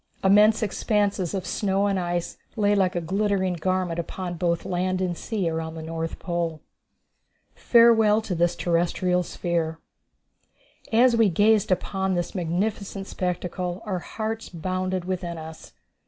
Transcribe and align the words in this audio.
Immense 0.23 0.63
expanses 0.63 1.35
of 1.35 1.45
snow 1.45 1.85
and 1.85 1.99
ice 1.99 2.39
lay 2.55 2.73
like 2.73 2.95
a 2.95 3.01
glittering 3.01 3.53
garment 3.53 3.99
upon 3.99 4.33
both 4.33 4.65
land 4.65 4.99
and 4.99 5.15
sea 5.15 5.47
around 5.47 5.75
the 5.75 5.83
North 5.83 6.17
Pole. 6.17 6.59
Farewell 7.53 8.19
To 8.23 8.33
This 8.33 8.55
Terrestrial 8.55 9.21
Sphere. 9.21 9.77
As 10.91 11.15
we 11.15 11.29
gazed 11.29 11.71
upon 11.71 12.15
this 12.15 12.33
magnificent 12.33 13.05
spectacle, 13.05 13.83
our 13.85 13.99
hearts 13.99 14.49
bounded 14.49 15.05
within 15.05 15.37
us. 15.37 15.71